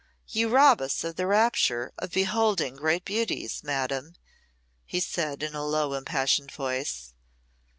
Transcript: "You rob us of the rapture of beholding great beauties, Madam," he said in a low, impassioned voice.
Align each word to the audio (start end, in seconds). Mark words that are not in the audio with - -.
"You 0.29 0.49
rob 0.49 0.81
us 0.81 1.03
of 1.03 1.15
the 1.15 1.27
rapture 1.27 1.91
of 1.99 2.11
beholding 2.13 2.75
great 2.75 3.05
beauties, 3.05 3.63
Madam," 3.63 4.15
he 4.83 4.99
said 4.99 5.43
in 5.43 5.53
a 5.53 5.63
low, 5.63 5.93
impassioned 5.93 6.51
voice. 6.51 7.13